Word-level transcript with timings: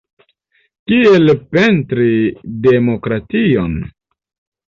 Kiel 0.91 1.33
pentri 1.57 2.09
demokration? 2.65 3.77